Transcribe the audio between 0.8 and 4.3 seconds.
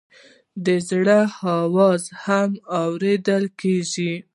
زړه آواز هم اورېدل کېږي.